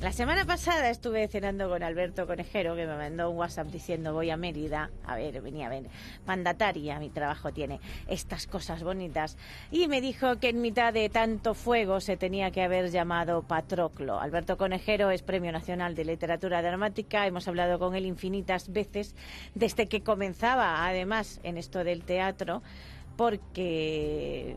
[0.00, 4.30] La semana pasada estuve cenando con Alberto Conejero, que me mandó un WhatsApp diciendo voy
[4.30, 4.90] a Mérida.
[5.04, 5.90] A ver, venía a ver,
[6.24, 9.36] mandataria, mi trabajo tiene estas cosas bonitas.
[9.70, 14.18] Y me dijo que en mitad de tanto fuego se tenía que haber llamado Patroclo.
[14.18, 17.26] Alberto Conejero es Premio Nacional de Literatura Dramática.
[17.26, 19.14] Hemos hablado con él infinitas veces
[19.54, 22.62] desde que comenzaba, además, en esto del teatro,
[23.18, 24.56] porque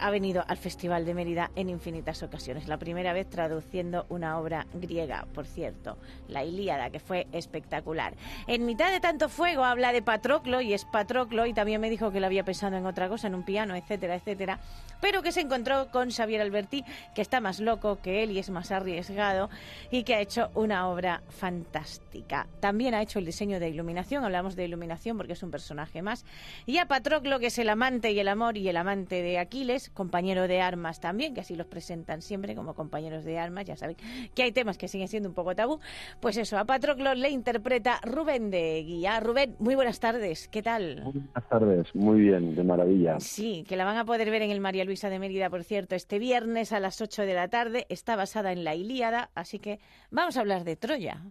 [0.00, 2.68] ha venido al Festival de Mérida en infinitas ocasiones.
[2.68, 8.14] La primera vez traduciendo una obra griega, por cierto, la Ilíada, que fue espectacular.
[8.46, 12.12] En mitad de tanto fuego habla de Patroclo y es Patroclo y también me dijo
[12.12, 14.60] que lo había pensado en otra cosa, en un piano, etcétera, etcétera,
[15.00, 16.84] pero que se encontró con Xavier Alberti,
[17.14, 19.50] que está más loco que él y es más arriesgado
[19.90, 22.46] y que ha hecho una obra fantástica.
[22.60, 26.24] También ha hecho el diseño de iluminación, hablamos de iluminación porque es un personaje más,
[26.66, 29.85] y a Patroclo, que es el amante y el amor y el amante de Aquiles,
[29.90, 33.96] compañero de armas también, que así los presentan siempre como compañeros de armas, ya saben
[34.34, 35.80] que hay temas que siguen siendo un poco tabú.
[36.20, 39.20] Pues eso, a Patroclo le interpreta Rubén de Guía.
[39.20, 41.02] Rubén, muy buenas tardes, ¿qué tal?
[41.04, 43.20] buenas tardes, muy bien, de maravilla.
[43.20, 45.94] Sí, que la van a poder ver en el María Luisa de Mérida, por cierto,
[45.94, 47.86] este viernes a las 8 de la tarde.
[47.88, 51.22] Está basada en la Ilíada, así que vamos a hablar de Troya.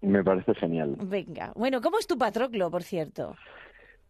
[0.00, 0.96] Me parece genial.
[1.00, 3.34] Venga, bueno, ¿cómo es tu Patroclo, por cierto?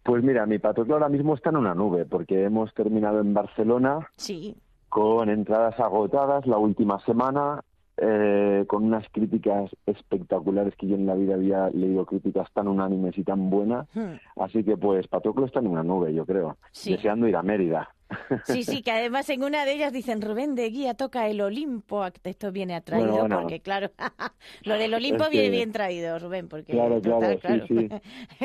[0.07, 4.09] Pues mira, mi patrón ahora mismo está en una nube, porque hemos terminado en Barcelona
[4.17, 4.57] sí.
[4.89, 7.61] con entradas agotadas la última semana,
[7.97, 13.19] eh, con unas críticas espectaculares que yo en la vida había leído críticas tan unánimes
[13.19, 13.89] y tan buenas.
[13.95, 14.15] Hmm.
[14.37, 17.89] Así que pues Patroclo está en una nube, yo creo, deseando ir a Mérida.
[18.45, 22.05] Sí, sí, que además en una de ellas dicen Rubén de Guía toca el Olimpo.
[22.25, 23.91] Esto viene atraído porque, claro,
[24.65, 26.73] lo del Olimpo viene bien traído, Rubén, porque.
[26.73, 27.89] Claro, claro, sí,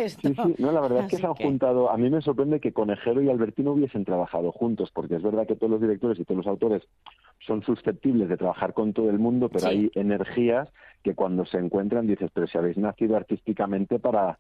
[0.05, 0.55] sí.
[0.57, 1.89] No, la verdad es que se han juntado.
[1.89, 5.55] A mí me sorprende que Conejero y Albertino hubiesen trabajado juntos, porque es verdad que
[5.55, 6.83] todos los directores y todos los autores
[7.45, 10.69] son susceptibles de trabajar con todo el mundo, pero hay energías
[11.03, 14.39] que cuando se encuentran dices, pero si habéis nacido artísticamente para,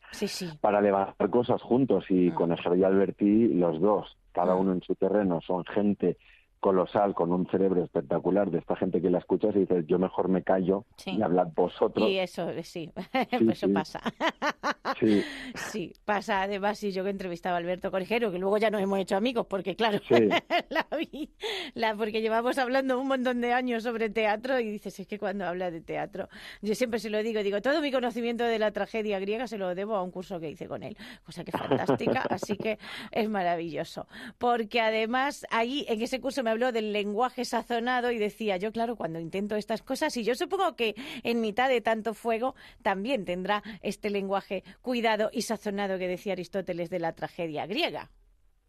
[0.59, 2.33] para levantar cosas juntos y mm.
[2.33, 6.17] Conejero y Alberti los dos cada uno en su terreno, son gente
[6.61, 10.29] colosal, con un cerebro espectacular, de esta gente que la escuchas y dices, yo mejor
[10.29, 12.07] me callo y hablad vosotros.
[12.07, 12.91] Y eso, sí,
[13.31, 13.99] eso pasa.
[15.01, 15.23] Sí.
[15.55, 18.99] sí, pasa además, y yo que entrevistaba a Alberto Corjero, que luego ya nos hemos
[18.99, 19.99] hecho amigos, porque claro,
[20.69, 21.31] la vi,
[21.73, 25.45] la, porque llevamos hablando un montón de años sobre teatro y dices, es que cuando
[25.45, 26.29] habla de teatro,
[26.61, 29.73] yo siempre se lo digo, digo, todo mi conocimiento de la tragedia griega se lo
[29.73, 30.95] debo a un curso que hice con él,
[31.25, 32.77] cosa que fantástica, así que
[33.11, 34.07] es maravilloso,
[34.37, 38.95] porque además ahí en ese curso me habló del lenguaje sazonado y decía yo, claro,
[38.95, 42.53] cuando intento estas cosas, y yo supongo que en mitad de tanto fuego
[42.83, 48.09] también tendrá este lenguaje cuidado y sazonado que decía Aristóteles de la tragedia griega.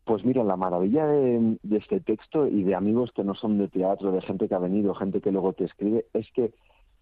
[0.04, 4.12] Pues mira, la maravilla de, este texto y de amigos que no son de teatro,
[4.12, 6.52] de gente que ha venido, gente que luego te escribe, es que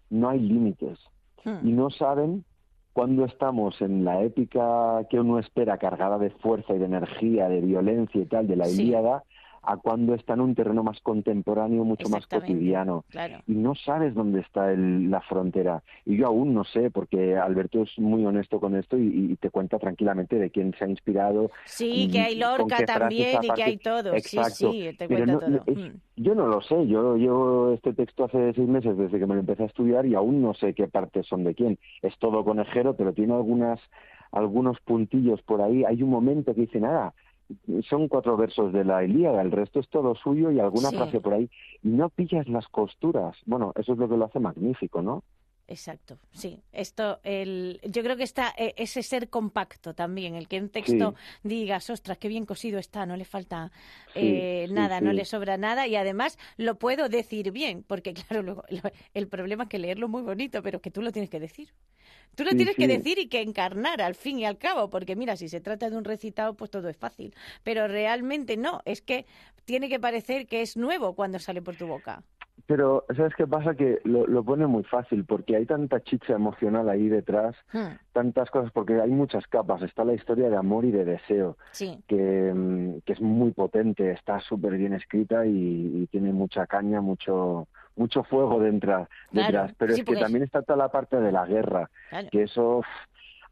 [0.09, 0.97] no hay límites
[1.45, 1.67] hmm.
[1.67, 2.45] y no saben
[2.93, 7.61] cuando estamos en la épica que uno espera cargada de fuerza y de energía, de
[7.61, 9.23] violencia y tal, de la Ilíada,
[9.63, 13.05] a cuando está en un terreno más contemporáneo, mucho más cotidiano.
[13.47, 15.83] Y no sabes dónde está la frontera.
[16.05, 19.79] Y yo aún no sé, porque Alberto es muy honesto con esto y, te cuenta
[19.79, 21.51] tranquilamente de quién se ha inspirado.
[21.65, 24.13] Sí, que hay Lorca también y que hay todo.
[24.13, 24.71] Exacto.
[24.71, 25.63] Sí, sí, te cuenta todo.
[25.67, 25.99] Mm.
[26.17, 26.87] Yo no lo sé.
[26.87, 30.15] Yo llevo este texto hace seis meses desde que me lo empecé a estudiar y
[30.15, 31.79] aún no sé qué partes son de quién.
[32.01, 33.79] Es todo conejero, pero tiene algunas
[34.31, 35.83] algunos puntillos por ahí.
[35.83, 37.13] Hay un momento que dice, nada,
[37.89, 41.33] son cuatro versos de la Ilíada, el resto es todo suyo y alguna frase por
[41.33, 41.49] ahí.
[41.83, 43.37] Y no pillas las costuras.
[43.45, 45.23] Bueno, eso es lo que lo hace magnífico, ¿no?
[45.71, 46.61] Exacto, sí.
[46.73, 51.15] Esto, el, yo creo que está e, ese ser compacto también, el que en texto
[51.43, 53.71] digas, ostras, qué bien cosido está, no le falta
[54.13, 58.63] eh, nada, no le sobra nada y además lo puedo decir bien, porque claro, luego,
[59.13, 61.69] el problema es que leerlo muy bonito, pero que tú lo tienes que decir.
[62.35, 65.35] Tú lo tienes que decir y que encarnar al fin y al cabo, porque mira,
[65.35, 67.33] si se trata de un recitado, pues todo es fácil,
[67.63, 69.25] pero realmente no, es que
[69.65, 72.23] tiene que parecer que es nuevo cuando sale por tu boca.
[72.67, 73.75] Pero, ¿sabes qué pasa?
[73.75, 77.97] Que lo, pone muy fácil, porque hay tanta chicha emocional ahí detrás, hmm.
[78.13, 79.81] tantas cosas, porque hay muchas capas.
[79.81, 81.57] Está la historia de amor y de deseo,
[82.07, 87.67] que, mm, que, es muy potente, está súper bien escrita y, tiene mucha caña, mucho
[87.95, 89.73] mucho fuego dentro, detrás.
[89.77, 91.89] Pero es que también está toda la parte de la guerra,
[92.31, 92.81] que eso...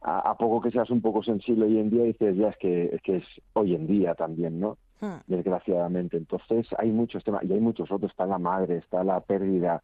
[0.02, 3.02] A, poco que seas un poco sensible hoy en día dices ya es que, es
[3.02, 4.78] que es hoy en día también, ¿no?
[5.02, 5.20] Hmm.
[5.28, 6.18] desgraciadamente.
[6.18, 8.12] Entonces hay muchos temas y hay muchos otros.
[8.12, 9.82] Está la madre, está la pérdida,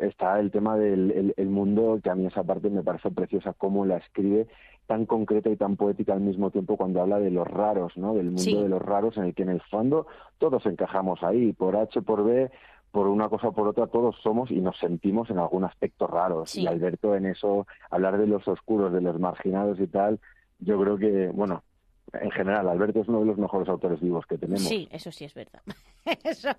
[0.00, 3.84] está el tema del el, mundo, que a mí esa parte me parece preciosa, cómo
[3.84, 4.46] la escribe
[4.86, 8.14] tan concreta y tan poética al mismo tiempo cuando habla de los raros, ¿no?
[8.14, 10.06] Del mundo de los raros en el que en el fondo
[10.38, 12.50] todos encajamos ahí, por H, por B,
[12.92, 16.54] por una cosa o por otra, todos somos y nos sentimos en algún aspecto raros.
[16.54, 20.20] Y Alberto en eso, hablar de los oscuros, de los marginados y tal,
[20.58, 21.64] yo creo que, bueno,
[22.12, 24.62] en general, Alberto es uno de los mejores autores vivos que tenemos.
[24.62, 25.62] Sí, eso sí es verdad.
[26.24, 26.50] Eso,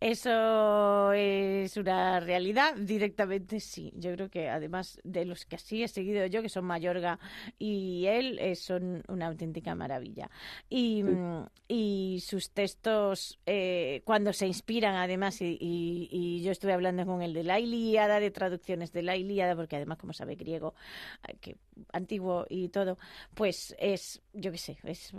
[0.00, 3.92] eso es una realidad directamente, sí.
[3.94, 7.18] Yo creo que además de los que así he seguido yo, que son Mayorga
[7.58, 10.30] y él, eh, son una auténtica maravilla.
[10.70, 17.04] Y, mm, y sus textos, eh, cuando se inspiran además, y, y, yo estuve hablando
[17.04, 20.74] con el de la Ilíada, de traducciones de la Ilíada, porque además, como sabe griego,
[21.28, 21.56] eh, que
[21.92, 22.96] antiguo y todo,
[23.34, 25.12] pues es, yo qué sé, es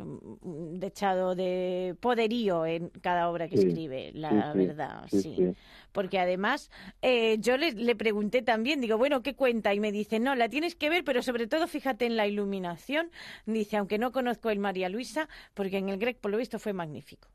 [0.44, 5.54] dechado de poderío en cada obra que escribe, la verdad, sí,
[5.92, 6.70] Porque además,
[7.02, 9.74] eh, yo le, le, pregunté también, digo, bueno, ¿qué cuenta?
[9.74, 13.10] Y me dice, no, la tienes que ver, pero sobre todo fíjate en la iluminación.
[13.46, 16.74] Dice, aunque no conozco el María Luisa, porque en el Grec, por lo visto, fue
[16.74, 17.28] magnífico.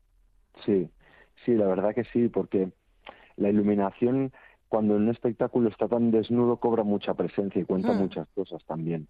[0.65, 0.89] Sí,
[1.45, 2.69] sí, la verdad que sí, porque
[3.37, 4.31] la iluminación
[4.71, 7.97] cuando en un espectáculo está tan desnudo cobra mucha presencia y cuenta mm.
[7.97, 9.05] muchas cosas también.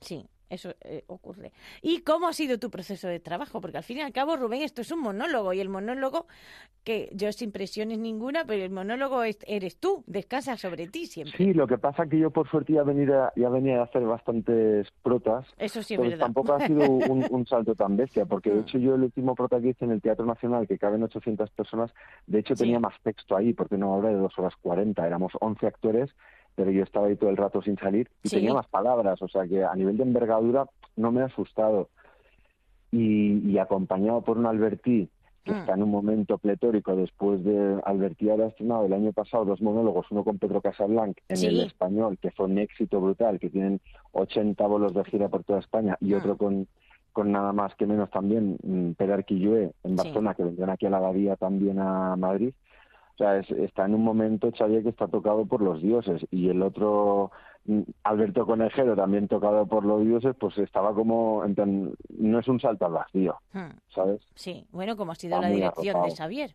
[0.00, 1.52] Sí, eso eh, ocurre.
[1.80, 3.60] ¿Y cómo ha sido tu proceso de trabajo?
[3.60, 6.26] Porque al fin y al cabo, Rubén, esto es un monólogo y el monólogo,
[6.84, 11.36] que yo sin presiones ninguna, pero el monólogo eres tú, descansa sobre ti siempre.
[11.36, 14.02] Sí, lo que pasa es que yo por suerte ya venía, ya venía a hacer
[14.02, 15.46] bastantes protas.
[15.56, 16.18] Eso sí, es verdad.
[16.18, 18.60] Tampoco ha sido un, salto tan bestia, porque de mm.
[18.60, 21.90] hecho yo el último prota que hice en el Teatro Nacional, que caben 800 personas,
[22.26, 25.66] de hecho tenía más texto ahí, porque no habla de dos horas 40, éramos 11
[25.66, 26.10] actores
[26.54, 29.46] pero yo estaba ahí todo el rato sin salir y tenía más palabras, o sea
[29.46, 30.66] que a nivel de envergadura
[30.96, 31.88] no me ha asustado.
[32.90, 35.08] Y, acompañado por un Albertí
[35.44, 35.56] que mm.
[35.56, 40.06] está en un momento pletórico después de Albertí haber estrenado el año pasado dos monólogos,
[40.10, 43.80] uno con Pedro Casablanc en el español, que fue un éxito brutal, que tienen
[44.12, 46.36] 80 bolos de gira por toda España, y otro mm.
[46.36, 46.68] con,
[47.12, 50.90] con nada más que menos también mm, Pedro Arquillué en Barcelona, que vendrán aquí a
[50.90, 52.52] la Abadía también a Madrid.
[53.14, 56.62] O sea, está en un momento Xavier que está tocado por los dioses y el
[56.62, 57.30] otro
[57.66, 62.86] mm, Alberto Conejero también tocado por los dioses, pues estaba como, no es un salto
[62.86, 63.70] al vacío, hmm.
[63.94, 64.20] ¿sabes?
[64.34, 66.54] Sí, bueno, como ha sido la dirección de Xavier.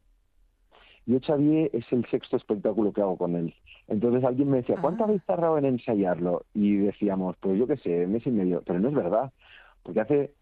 [1.06, 3.54] Yo, Xavier, es el sexto espectáculo que hago con él.
[3.88, 5.08] Entonces alguien me decía, ¿cuánto ah.
[5.08, 6.44] habéis tardado en ensayarlo?
[6.54, 8.62] Y decíamos, pues yo qué sé, mes y medio.
[8.66, 9.32] Pero no es verdad,
[9.84, 10.34] porque hace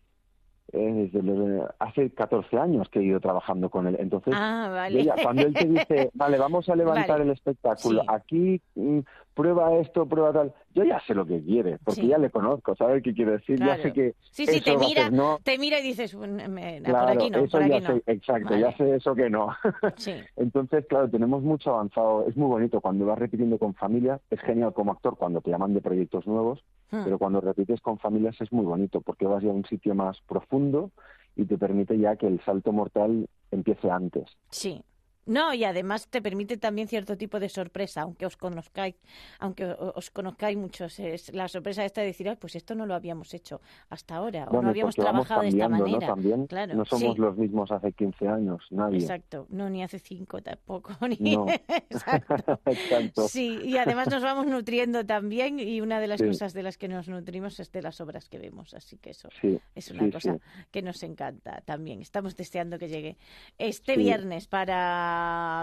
[0.72, 3.98] desde hace 14 años que he ido trabajando con él.
[4.00, 4.88] Entonces, ah,
[5.22, 9.00] cuando él te dice, vale, vamos a levantar el espectáculo, aquí mm,
[9.36, 13.04] prueba esto, prueba tal, yo ya sé lo que quiere, porque ya le conozco, ¿sabes
[13.04, 13.60] qué quiere decir?
[13.60, 14.16] Ya sé que.
[14.32, 15.12] Sí, sí, te mira,
[15.44, 19.30] te mira y dices, por aquí no, eso ya Sé, exacto, ya sé eso que
[19.30, 19.50] no.
[20.38, 24.74] Entonces, claro, tenemos mucho avanzado, es muy bonito cuando vas repitiendo con familia, es genial
[24.74, 27.04] como actor cuando te llaman de proyectos nuevos, hmm.
[27.04, 30.20] pero cuando repites con familias es muy bonito, porque vas ya a un sitio más
[30.22, 30.92] profundo
[31.36, 34.26] y te permite ya que el salto mortal empiece antes.
[34.50, 34.82] Sí.
[35.26, 38.96] No, y además te permite también cierto tipo de sorpresa, aunque os conozcáis,
[39.40, 41.00] aunque os conozcáis muchos.
[41.00, 44.62] Es la sorpresa esta de decir, pues esto no lo habíamos hecho hasta ahora, o
[44.62, 46.08] no habíamos trabajado de esta manera.
[46.08, 46.14] ¿no?
[46.14, 49.00] También claro, no somos los mismos hace 15 años, nadie.
[49.00, 50.94] Exacto, no, ni hace 5 tampoco.
[51.20, 51.36] Ni...
[51.90, 53.28] Exacto.
[53.28, 56.88] Sí, y además nos vamos nutriendo también, y una de las cosas de las que
[56.88, 59.30] nos nutrimos es de las obras que vemos, así que eso
[59.74, 60.38] es una cosa
[60.72, 62.02] que nos encanta también.
[62.02, 63.18] Estamos deseando que llegue
[63.58, 65.15] este viernes para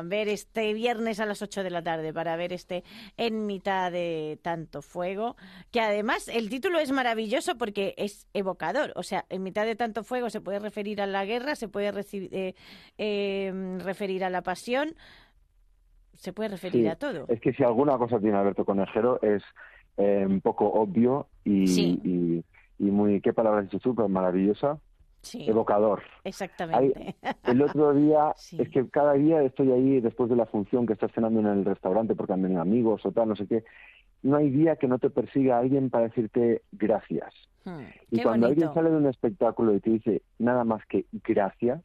[0.04, 2.84] ver este viernes a las 8 de la tarde, para ver este
[3.16, 5.36] En mitad de tanto fuego,
[5.70, 10.04] que además el título es maravilloso porque es evocador, o sea, En mitad de tanto
[10.04, 12.54] fuego se puede referir a la guerra, se puede eh,
[12.98, 14.94] em, referir a la pasión,
[16.14, 17.26] se puede referir a todo.
[17.28, 19.42] Es que si alguna cosa tiene Alberto Conejero es
[19.96, 22.44] eh, un poco obvio y,
[22.78, 23.94] y, muy, ¿qué palabra has dicho tú?
[23.94, 24.08] Pues
[25.34, 26.02] evocador.
[26.24, 27.14] Exactamente.
[27.44, 31.12] el otro día, es que cada día estoy ahí después de la función que estás
[31.12, 33.64] cenando en el restaurante porque han venido amigos o tal, no sé qué.
[34.22, 37.34] No hay día que no te persiga alguien para decirte gracias.
[37.64, 41.80] Hmm, y cuando alguien sale de un espectáculo y te dice nada más que gracias,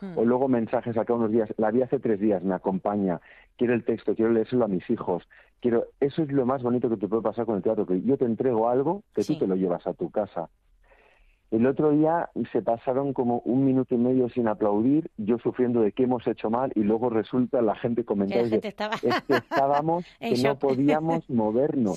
[0.00, 0.18] hmm.
[0.18, 3.20] o luego mensajes acá unos días, la vi hace tres días, me acompaña,
[3.56, 5.28] quiero el texto, quiero leérselo a mis hijos,
[5.60, 8.16] quiero, eso es lo más bonito que te puede pasar con el teatro, que yo
[8.16, 10.48] te entrego algo que tú te lo llevas a tu casa.
[11.54, 15.92] El otro día se pasaron como un minuto y medio sin aplaudir, yo sufriendo de
[15.92, 18.74] qué hemos hecho mal y luego resulta la gente comentando que
[19.28, 21.96] estábamos, que no podíamos movernos,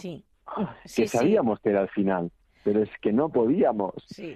[0.96, 2.30] que sabíamos que era el final,
[2.64, 3.96] pero es que no podíamos.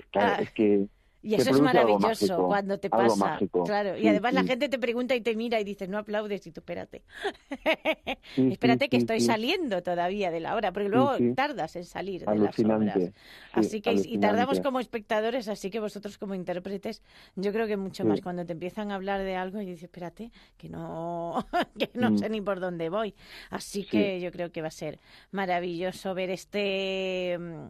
[0.10, 0.88] Claro, es que
[1.24, 3.40] Y eso es maravilloso cuando te pasa.
[3.66, 3.98] Claro.
[3.98, 6.62] y además la gente te pregunta y te mira y dices, no aplaudes y tú
[6.62, 7.04] espérate.
[8.36, 12.60] espérate que estoy saliendo todavía de la hora, porque luego tardas en salir de las
[12.60, 13.12] obras.
[13.54, 17.02] Así que, y tardamos como espectadores, así que vosotros como intérpretes,
[17.36, 20.32] yo creo que mucho más cuando te empiezan a hablar de algo y dices, espérate,
[20.58, 21.46] que no,
[21.78, 22.18] que no mm.
[22.18, 23.14] sé ni por dónde voy.
[23.50, 25.00] Así que yo creo que va a ser
[25.32, 27.68] maravilloso ver este mm,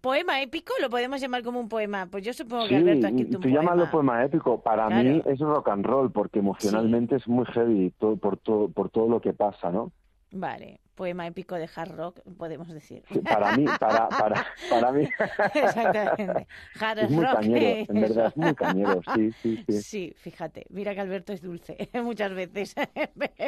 [0.00, 2.06] poema épico, lo podemos llamar como un poema.
[2.10, 4.60] Pues yo supongo que Alberto aquí tú llámalo poema épico.
[4.60, 8.90] Para mí es rock and roll porque emocionalmente es muy heavy todo, por todo por
[8.90, 9.92] todo lo que pasa, ¿no?
[10.34, 13.02] Vale poema épico de hard rock, podemos decir.
[13.24, 15.08] para mí, para, para, para mí.
[15.54, 16.46] Exactamente.
[16.80, 19.82] Hard es muy cañero, en verdad, es muy cañero, sí, sí, sí.
[19.82, 22.74] Sí, fíjate, mira que Alberto es dulce muchas veces.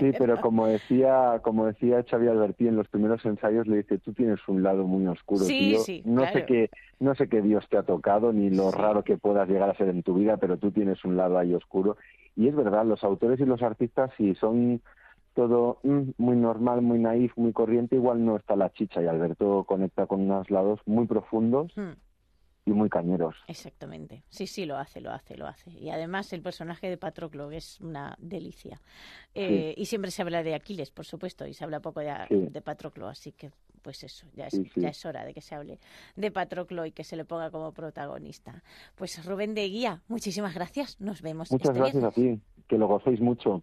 [0.00, 4.12] Sí, pero como decía, como decía Xavi Alberti en los primeros ensayos, le dice, tú
[4.12, 5.78] tienes un lado muy oscuro, sí, tío.
[5.81, 9.16] Sí, no sé qué, no sé qué Dios te ha tocado, ni lo raro que
[9.16, 11.97] puedas llegar a ser en tu vida, pero tú tienes un lado ahí oscuro.
[12.35, 14.83] Y es verdad, los autores y los artistas, si son
[15.37, 19.64] todo mm, muy normal, muy naif, muy corriente, igual no está la chicha y Alberto
[19.64, 21.93] conecta con unos lados muy profundos hmm.
[22.64, 23.37] y muy cañeros.
[23.47, 24.25] Exactamente.
[24.31, 25.71] Sí, sí, lo hace, lo hace, lo hace.
[25.73, 28.81] Y además el personaje de Patroclo es una delicia.
[29.35, 33.07] Eh, y siempre se habla de Aquiles, por supuesto, y se habla poco de, Patroclo,
[33.07, 33.50] así que
[33.83, 35.78] pues eso, ya es, ya es hora de que se hable
[36.16, 38.64] de Patroclo y que se le ponga como protagonista.
[38.97, 40.99] Pues Rubén de Guía, muchísimas gracias.
[40.99, 41.52] Nos vemos.
[41.52, 43.62] Muchas este gracias a ti, que lo gocéis mucho.